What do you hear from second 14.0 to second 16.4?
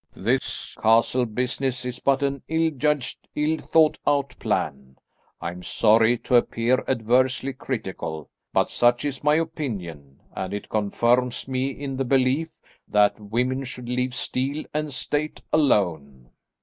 steel and State alone."